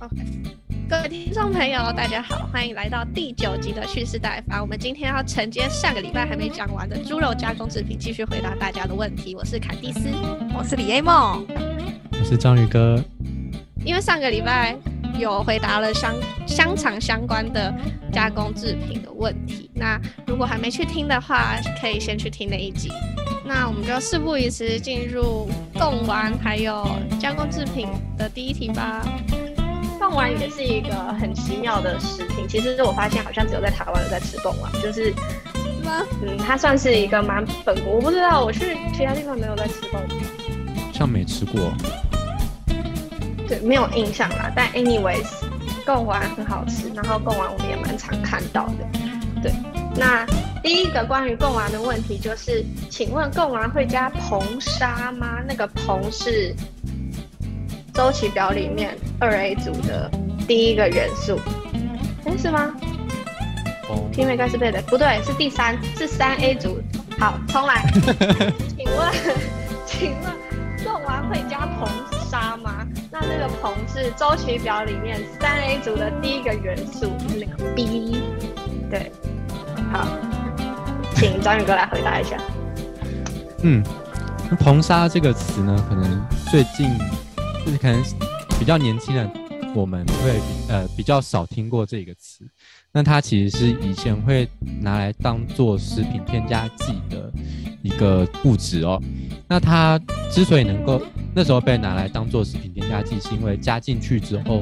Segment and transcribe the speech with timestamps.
[0.00, 0.16] OK，
[0.88, 4.62] 各位听众朋友，大家好，欢迎来到第九集的蓄势待发。
[4.62, 9.34] 我们今天要承接上个礼拜还没讲完的猪肉加工制品，继续回答大家的问题。
[9.34, 10.08] 我是凯蒂斯，
[10.56, 11.46] 我是李 A 梦，
[12.12, 12.98] 我是章鱼哥。
[13.84, 14.74] 因为上个礼拜
[15.18, 16.14] 有回答了香
[16.46, 17.70] 香肠相关的
[18.10, 22.90] 加工制品的问题，那如果还没去听的话，可以先去听那一集。
[23.44, 26.88] 那我们就事不宜迟，进入贡丸还有
[27.20, 27.86] 加工制品
[28.16, 29.06] 的第一题吧。
[30.00, 35.10] 贡丸也是一个很奇妙的食品，其实我发现好像只有在台湾有在吃贡丸，就是
[35.84, 36.02] 吗？
[36.22, 40.08] 嗯，它算是一个蛮本国，我不知道，我去其他地方没有在吃贡丸，
[40.90, 41.70] 像没吃过。
[43.46, 44.50] 对，没有印象啦。
[44.56, 45.26] 但 anyways，
[45.84, 49.42] 贡丸很好吃，然后贡丸我们也蛮常看到的。
[49.42, 49.52] 对，
[49.96, 50.24] 那
[50.62, 55.40] 第一个关于贡丸的问题就是，请问贡丸会加硼砂吗？
[55.46, 56.54] 那个硼是
[57.92, 60.10] 周期表里面二 A 组的
[60.46, 61.38] 第一个元素，
[62.24, 62.72] 哎，是吗？
[63.88, 66.80] 哦，听没盖是对的，不对，是第三，是三 A 组。
[67.18, 67.84] 好，重来。
[68.76, 69.12] 请问，
[69.84, 70.32] 请问
[70.84, 71.88] 贡丸会加硼？
[72.30, 72.86] 砂吗？
[73.10, 78.22] 那那个硼是周期表里面三 A 组的第一个元素，就是那个 B。
[78.88, 79.10] 对，
[79.92, 80.06] 好，
[81.16, 82.36] 请张宇哥来回答一下。
[83.62, 83.84] 嗯，
[84.60, 86.96] 硼砂这个词呢，可能最近
[87.64, 88.02] 就是可能
[88.58, 89.30] 比较年轻的，
[89.74, 92.44] 我们会呃比较少听过这个词。
[92.92, 94.48] 那它其实是以前会
[94.80, 97.32] 拿来当做食品添加剂的
[97.82, 99.00] 一个物质哦。
[99.48, 99.98] 那它
[100.30, 101.00] 之所以能够
[101.34, 104.60] 那时候被拿来当做食品添加剂，是因为加进去之后，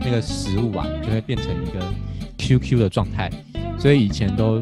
[0.00, 1.80] 那个食物啊就会变成一个
[2.36, 3.30] QQ 的状态，
[3.78, 4.60] 所以以前都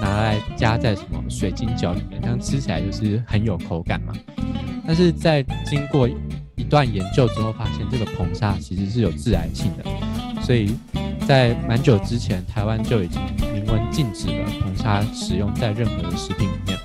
[0.00, 4.12] 拿来加在什么水晶饺里面，这样吃起来就是很有口感嘛。
[4.84, 6.08] 但是在经过
[6.70, 10.74] 段研究之后，发现这个硼砂其实是有致癌性的，所以
[11.26, 13.20] 在蛮久之前，台湾就已经
[13.52, 16.78] 明文禁止了硼砂使用在任何的食品里面。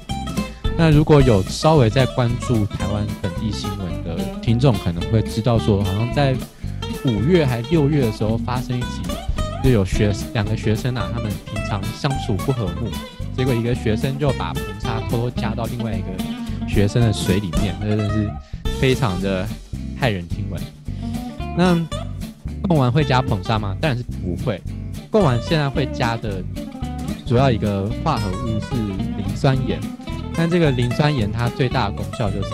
[0.77, 6.35] 那如果有稍微在关注台湾本地新闻的听众，可能会知道说，好像在
[7.05, 9.01] 五月还六月的时候发生一起，
[9.63, 12.89] 就有学两个学生啊，他们平常相处不和睦，
[13.37, 18.29] 结果一个学生就把硼砂偷偷加到另外一个学生的水里面，那真的是
[18.81, 19.47] 非常的
[20.05, 20.61] 骇人听闻。
[21.57, 21.75] 那
[22.67, 23.75] 贡丸会加硼砂吗？
[23.81, 24.61] 当然是不会。
[25.09, 26.43] 贡丸现在会加的
[27.25, 28.75] 主要一个化合物是
[29.17, 29.79] 磷酸盐。
[30.35, 32.49] 但这个磷酸盐它最大的功效就是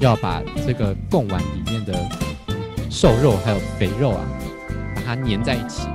[0.00, 1.94] 要把这个贡丸里面的
[2.90, 4.24] 瘦肉还有肥肉啊，
[4.96, 5.86] 把它粘在一起，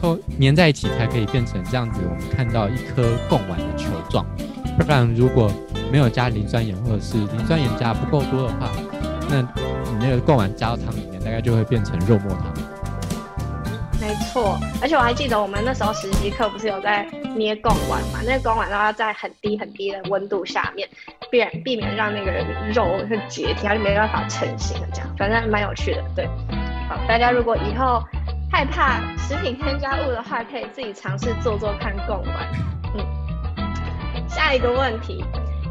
[0.00, 2.00] 都粘在一起才可以变成这样子。
[2.02, 4.26] 我们看到一颗贡丸的球状，
[4.76, 5.52] 不然如果
[5.92, 8.72] 没有加磷酸盐，或者是磷酸盐加不够多的话，
[9.28, 9.42] 那
[10.02, 12.52] 那个贡丸加到汤里面，大概就会变成肉末汤。
[14.00, 18.18] 没错，而且我还记得我们那时候实习课不是有在捏贡丸嘛？
[18.26, 20.88] 那个贡丸都要在很低很低的温度下面，
[21.30, 22.32] 避免避免让那个
[22.74, 24.88] 肉会解体，它就没办法成型了。
[24.92, 26.02] 这样反正蛮有趣的。
[26.16, 26.26] 对，
[26.88, 28.02] 好，大家如果以后
[28.50, 32.48] 害怕食品添加物的话，可以自己尝试做做看贡丸。
[32.96, 35.24] 嗯，下一个问题。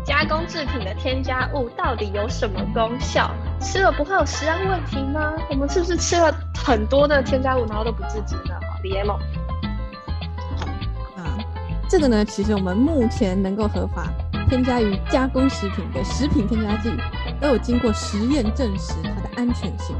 [0.03, 3.29] 加工制品的添加物到底有什么功效？
[3.61, 5.33] 吃了不会有食安问题吗？
[5.49, 8.59] 我们是不是吃了很多的添加物，然后都不自知呢？
[8.83, 9.15] 李彦梦，
[11.15, 11.37] 啊，
[11.87, 14.11] 这个呢，其实我们目前能够合法
[14.49, 16.91] 添加于加工食品的食品添加剂，
[17.39, 19.95] 都有经过实验证实它的安全性。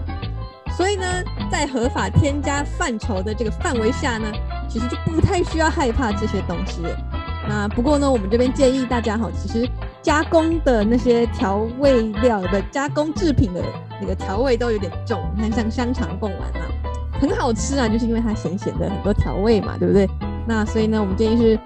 [0.75, 1.05] 所以呢，
[1.51, 4.27] 在合法添加范畴的这个范围下呢，
[4.67, 6.81] 其实就不太需要害怕这些东西。
[7.47, 9.69] 那不过呢，我们这边建议大家哈，其实。
[10.01, 13.61] 加工的那些调味料的加工制品的
[13.99, 16.67] 那个调味都有点重，你看像香肠贡丸啊，
[17.19, 20.09] 很好吃啊，就是因为它咸咸的，很多调味嘛，对不对？
[20.47, 21.59] 那所以呢，我们建议是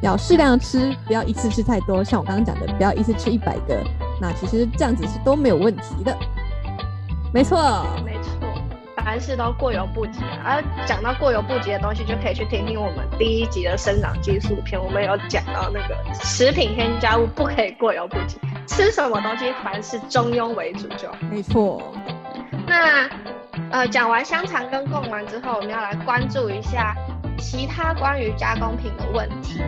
[0.00, 2.02] 要适量吃，不要一次吃太多。
[2.02, 3.78] 像我刚刚讲的，不要一次吃一百个，
[4.20, 6.16] 那其实这样子是都没有问题的。
[7.32, 8.35] 没错，没错。
[9.06, 10.58] 凡事都过犹不及啊！
[10.58, 18.36] 而讲到过犹不及的东西，就可以去听听我们第一集的生长激素片，我们有讲到那个食品添加物不可以过犹不及，
[18.66, 21.94] 吃什么东西凡事中庸为主就没错。
[22.66, 23.08] 那
[23.70, 26.92] 呃，讲完香肠跟贡丸之后，我们要来关注一下
[27.38, 29.62] 其他关于加工品的问题。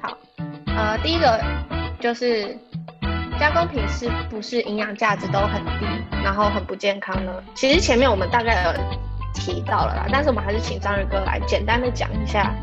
[0.00, 0.18] 好，
[0.76, 1.40] 呃，第一个
[2.00, 2.58] 就是
[3.38, 5.86] 加工品是不是营养价值都很低？
[6.22, 7.32] 然后很不健康呢。
[7.54, 8.72] 其实前面我们大概有
[9.34, 12.54] 提到了啦，但是我们还是请张宇哥来简单的讲一下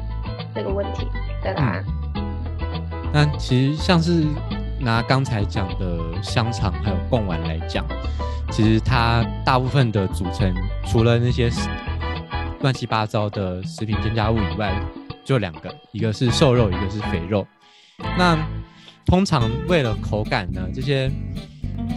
[0.56, 1.08] 这个问题
[1.44, 1.86] 的答案。
[3.12, 4.26] 那其实像是
[4.80, 7.84] 拿刚才讲的香肠还有贡丸来讲，
[8.52, 10.54] 其实它大部分的组成
[10.86, 11.50] 除了那些
[12.62, 14.74] 乱七八糟的食品添加物以外，
[15.26, 17.46] 就两个，一个是瘦肉，一个是肥肉。
[18.18, 18.38] 那
[19.06, 21.12] 通常为了口感呢，这些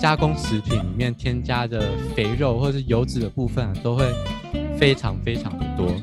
[0.02, 4.04] 加工食品里面添加的肥肉或者是油脂的部分啊，都会
[4.76, 5.94] 非常非常的多，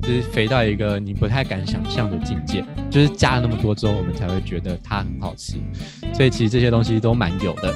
[0.00, 2.64] 就是肥到一个你不太敢想象的境界。
[2.88, 5.54] 就是加了那么多之后，我们才会觉得它很好吃。
[6.12, 7.74] 所以其实这些东西都蛮油的。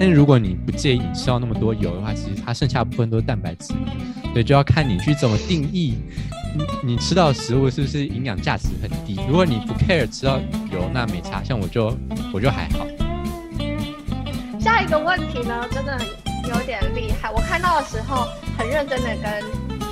[0.00, 3.74] 但是如果你不介意你吃到那么多油的话，其实它剩下部分都是蛋白质。
[4.32, 5.98] 所以就要看你去怎么定义，
[6.56, 9.20] 你你吃到的食物是不是营养价值很低？
[9.28, 10.38] 如果你不 care 吃到
[10.72, 11.44] 油，那没差。
[11.44, 11.94] 像我就
[12.32, 12.86] 我就还好。
[14.64, 16.00] 下一个问题呢，真的
[16.48, 17.30] 有点厉害。
[17.30, 18.26] 我看到的时候
[18.56, 19.44] 很认真的跟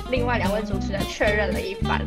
[0.09, 2.01] 另外两位主持人确认了一番。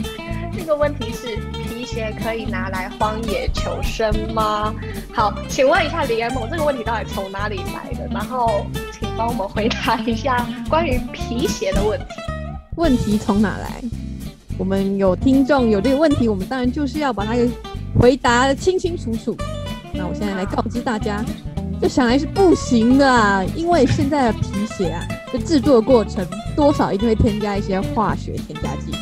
[0.52, 4.74] 这个问题是皮鞋可以拿来荒野求生吗？
[5.14, 8.08] 好，请问一下李安某，这个问题到底从哪里来的？
[8.12, 12.06] 然后请帮我们回答一下关于皮鞋的问题。
[12.74, 13.80] 问题从哪来？
[14.58, 17.48] 我们有听众有这个问题，我们当然就是要把它给
[18.00, 19.36] 回答的清清楚楚。
[19.92, 21.24] 那我现在来告知大家，
[21.80, 26.26] 这想来是不行的，因为现在的皮鞋啊，的制作过程
[26.56, 28.92] 多少一定会添加一些化学添加剂。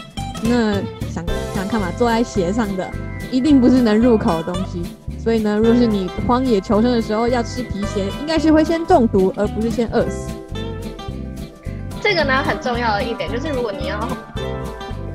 [0.42, 0.74] 那
[1.08, 1.24] 想
[1.54, 2.90] 想看嘛，坐在鞋上的
[3.30, 4.82] 一定不是能入口的东西。
[5.18, 10.30] 所以呢，若是你荒野求生的时候要吃皮鞋，应该是会先中毒，而不是先饿死。
[12.02, 13.98] 这个呢很重要的一点就是，如果你要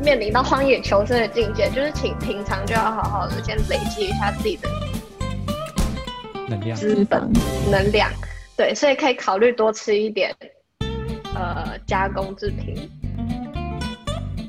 [0.02, 4.68] 面临到荒野求生的境界，就是请平常就要好好的先累积一下自己的
[6.50, 7.22] 能量、脂肪、
[7.70, 8.10] 能量。
[8.58, 10.36] 对，所以可以考虑多吃一点
[11.36, 12.90] 呃加工制品。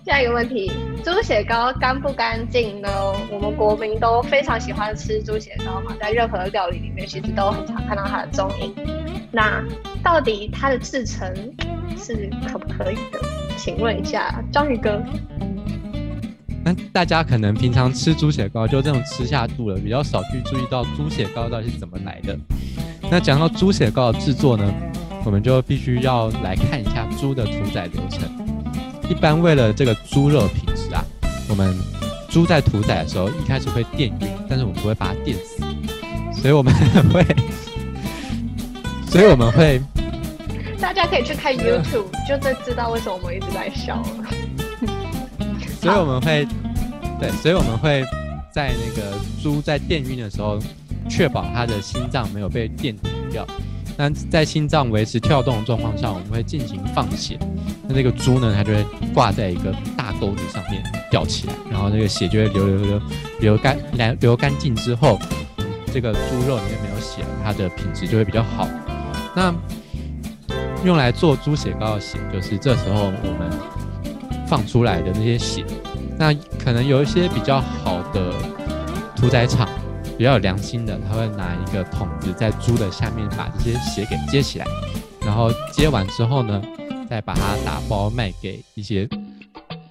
[0.04, 0.72] 下一个问题，
[1.04, 2.88] 猪血糕干不干净呢？
[3.30, 8.74] 我们国民都非常喜欢吃猪血糕嘛，在任何料理里面其实都很常看到它的踪影。
[9.30, 9.62] 那
[10.02, 11.32] 到底它的制成？
[11.96, 13.20] 是可不可以的？
[13.58, 15.00] 请问一下章鱼哥。
[16.92, 22.38] 大家可能平常吃猪血糕就这种吃下肚了，比较少去注意到猪血糕到底是怎么来的。
[23.10, 24.72] 那讲到猪血糕的制作呢，
[25.24, 28.28] 我们就必须要来看一下猪的屠宰流程。
[29.08, 31.04] 一般为了这个猪肉品质啊，
[31.48, 31.76] 我们
[32.28, 35.62] 猪在屠宰的时候一开始会电晕，但是我们不会把它电死，
[36.40, 36.72] 所以我们
[37.12, 37.24] 会，
[39.10, 39.82] 所以我们会。
[40.80, 44.39] 大家可以去看 YouTube，就在知道为什么我们一直在笑了。
[45.80, 46.46] 所以我们会，
[47.18, 48.04] 对，所以我们会
[48.52, 50.58] 在那个猪在电晕的时候，
[51.08, 53.46] 确保它的心脏没有被电停掉。
[53.96, 57.38] 那在心脏维持跳动的状况下，我们会进行放血。
[57.88, 58.84] 那那个猪呢，它就会
[59.14, 63.02] 挂在一个大钩子上面吊起来，然后那个血就会流流流
[63.40, 65.18] 流干，流流干净之后，
[65.92, 68.68] 这个猪肉里面没有血，它的品质就会比较好。
[69.34, 69.54] 那
[70.84, 73.50] 用来做猪血糕的血，就是这时候我们
[74.50, 75.64] 放出来的那些血。
[76.18, 78.34] 那可能有一些比较好的
[79.14, 79.68] 屠宰场，
[80.18, 84.66] 比较有良心的，他会拿一个桶子在猪的下面把这些血给接起来，
[85.24, 86.60] 然后接完之后呢，
[87.08, 89.08] 再把它打包卖给一些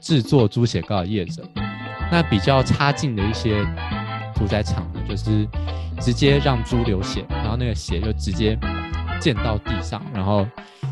[0.02, 1.42] 制作猪血糕的业者。
[2.12, 3.66] 那比较差劲的一些
[4.36, 5.48] 屠宰场呢，就是
[6.02, 8.60] 直接让猪流血，然后那个血就直接
[9.22, 10.46] 溅到地上，然后。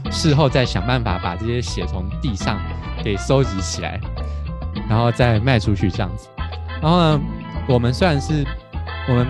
[0.09, 2.57] 事后再想办法把这些血从地上
[3.03, 3.99] 给收集起来，
[4.89, 6.27] 然后再卖出去这样子。
[6.81, 7.21] 然后呢，
[7.67, 8.45] 我们虽然是
[9.07, 9.27] 我们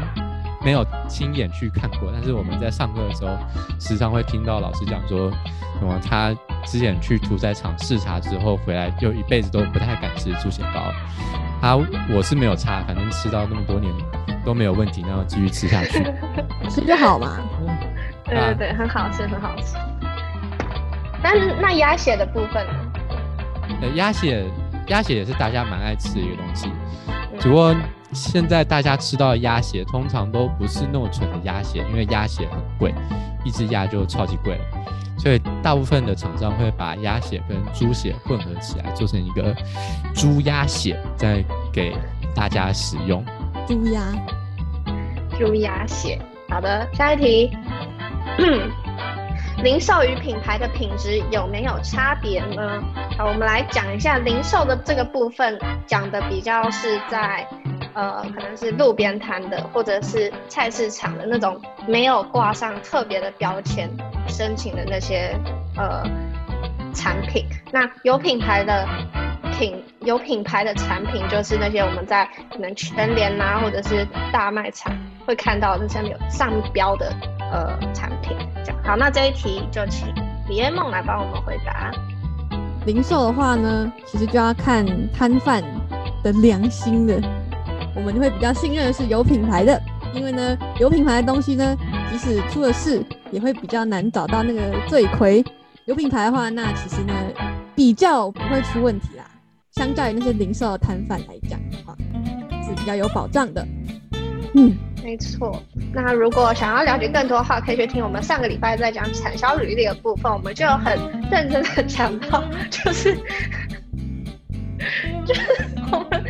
[0.62, 3.38] 没有亲眼去看过，但是我们在上课的时候
[3.80, 5.32] 时常会听到老师讲说，
[5.80, 10.92] 什么他之前去屠宰场视察之后回来，就一辈子都不太敢吃猪血糕。
[11.62, 11.75] 他
[12.13, 13.92] 我是没有差，反正吃到那么多年
[14.46, 16.03] 都没有问题，然后继续吃下去，
[16.70, 17.38] 吃就好嘛。
[18.25, 19.75] 对对对，很好吃，很好吃。
[21.24, 22.87] 但是那鸭血的部分呢？
[23.81, 24.43] 呃，鸭血，
[24.88, 26.72] 鸭血也是大家蛮爱吃的一个东西。
[27.39, 27.75] 只不过
[28.13, 32.93] 现在大家吃到的鸭血通常都不是那么纯的鸭血，因为鸭血很贵，
[33.43, 34.65] 一只鸭就超级贵了。
[35.19, 39.55] 所以大部分的厂商会把鸭血跟猪血混合起来，做成一个
[40.15, 41.96] 猪鸭血，再给
[42.36, 43.24] 大家使用。
[43.67, 44.01] 猪鸭，
[45.38, 46.19] 猪鸭血。
[46.50, 47.51] 好的，下一题。
[49.64, 52.82] 零售与品牌的品质有没有差别呢？
[53.18, 57.48] 好，我们来讲一下零售的这个部分，讲的比较是在，
[57.94, 63.90] 呃，可能是路边摊的，或者是菜市场的那种没有挂上特别的标签
[64.28, 65.36] 申请的那些
[65.76, 66.04] 呃
[66.94, 67.46] 产品。
[67.72, 68.88] 那有品牌的
[69.58, 72.24] 品有品牌的产品，就是那些我们在
[72.54, 74.96] 可能全联啊，或者是大卖场
[75.26, 77.12] 会看到那些有上标的。
[77.50, 80.08] 呃，产品这样好，那这一题就请
[80.48, 81.91] 李彦梦来帮我们回答。
[82.86, 85.62] 零售的话呢，其实就要看摊贩
[86.24, 87.22] 的良心的，
[87.94, 89.77] 我们就会比较信任的是有品牌的，
[90.13, 91.75] 因为呢，有品牌的东西呢，
[92.10, 95.44] 即使出了事，也会比较难找到那个罪魁。
[95.84, 97.13] 有品牌的话，那其实呢，
[97.75, 99.25] 比较不会出问题啦。
[99.72, 101.94] 相较于那些零售的摊贩来讲的话，
[102.65, 103.67] 是比较有保障的。
[104.53, 105.62] 嗯，没错。
[105.94, 110.98] 那如果想要了解更多的话，可以去听我们上个礼拜在讲产销履历的部分，我们就很
[111.32, 113.16] 认真的讲到，就是
[115.25, 115.42] 就是
[115.92, 116.24] 我们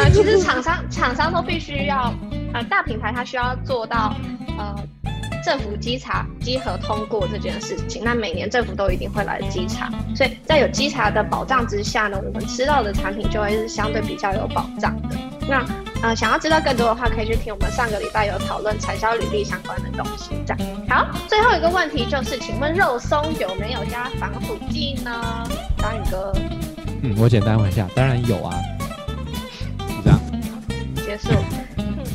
[0.00, 2.14] 啊，其实厂商厂商都必须要，
[2.54, 4.14] 呃，大品牌它需要做到
[4.58, 4.74] 呃。
[5.42, 15.16] 政府稽查稽核通过这件事情，那每年政府都一定会来稽查，所以在有稽查的保障之下呢，我们吃到的产品就会是相对比较有保障的。
[15.50, 15.66] 那
[16.02, 20.30] 呃，想要知道更多的话，可以去听我们上个礼拜有讨论产销履历相关的东西。
[20.46, 25.44] 这样好，最后一个问题就是，请问肉松有没有加防腐剂呢？
[25.76, 26.32] 张宇哥，
[27.02, 28.54] 嗯，我简单问一下，当然有啊。
[29.88, 30.20] 就这样
[31.04, 31.34] 结束。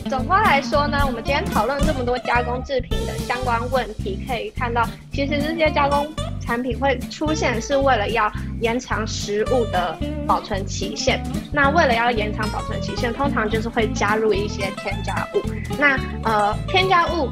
[0.08, 6.08] 总的来说呢，我们今天讨论这么多加工制品的相关问题，可以看到，其实这些加工
[6.40, 8.32] 产品会出现是为了要
[8.62, 9.98] 延长食物的
[10.28, 11.24] 保存期限。
[11.52, 15.42] 那为了要延长保存期限，通常就是会加入一些添加物。
[15.80, 17.32] 那呃，添加物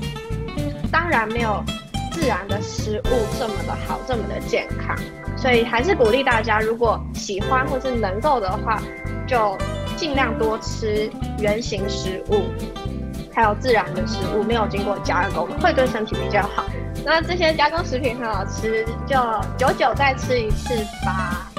[0.91, 1.63] 当然没有
[2.11, 4.97] 自然的食物这么的好，这么的健康。
[5.37, 8.81] 所以还是鼓励大家，如果喜欢或是能够的话，
[9.27, 9.55] 就。
[9.95, 11.09] 尽量多吃
[11.39, 12.50] 原形食物，
[13.33, 16.65] 还有自然的食物，没有经过加工，会对身体比较好。
[17.05, 19.15] 那这些加工食品很好吃，就
[19.57, 21.51] 久久再吃一次吧。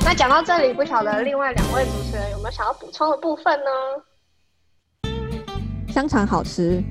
[0.00, 5.10] 那讲到这里，不晓得另外两位主持人有没有想要补充的部分呢？
[5.88, 6.82] 香肠好吃，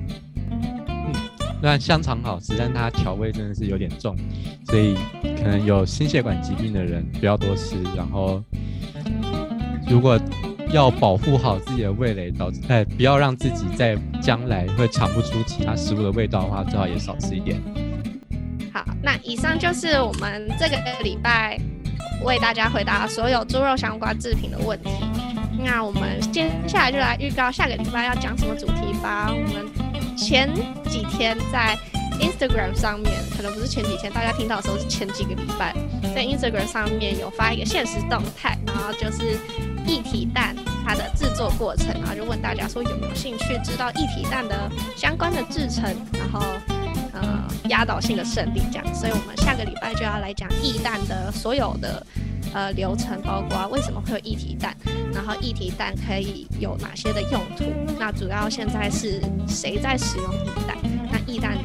[0.50, 1.12] 嗯，
[1.60, 4.16] 虽然香肠好吃，但它调味真的是有点重，
[4.66, 8.42] 所以可能有心血管疾病的人不要多吃，然后。
[9.88, 10.18] 如果
[10.70, 17.60] 要保护好自己的味蕾，导致哎，不要让自己在将来会尝不出其他食物的味道的话，最好也少吃一点。
[18.72, 21.58] 好，那以上就是我们这个礼拜
[22.24, 24.90] 为大家回答所有猪肉相关制品的问题。
[25.64, 29.32] 那我们接下来就来预告下个礼拜要讲什么主题吧。
[29.32, 30.48] 我们前
[30.88, 31.76] 几天在。
[32.20, 35.74] Instagram 上面可能不是前几天，大家听到的时候是前几个礼拜，
[36.14, 39.36] 在 Instagram 上面有发一个现实动态，然后就是
[39.86, 46.40] 一体蛋它的制作过程，然后就问大家说有没有兴趣知道一体蛋的相关的制成，然后
[47.12, 52.06] 呃压倒性的胜利这样，所以我们下个礼拜就要来讲一蛋的所有的
[52.52, 54.76] 呃流程，包括为什么会有一体蛋，
[55.14, 57.64] 然后一体蛋可以有哪些的用途，
[57.98, 60.76] 那主要现在是谁在使用一蛋？
[61.10, 61.58] 那一蛋。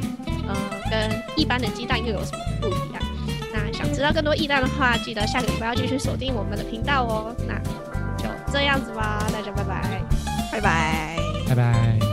[0.51, 0.55] 呃，
[0.89, 2.99] 跟一般的鸡蛋又有什么不一样？
[3.53, 7.35] 那想知道更多易蛋的话，记得下个礼拜要继续锁定我们的频道哦。
[7.47, 7.53] 那
[8.51, 10.01] 这样子吧，大家拜拜，
[10.51, 11.15] 拜拜，
[11.47, 12.08] 拜拜。